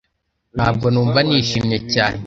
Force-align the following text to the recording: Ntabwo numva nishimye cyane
Ntabwo 0.55 0.85
numva 0.93 1.19
nishimye 1.27 1.77
cyane 1.93 2.19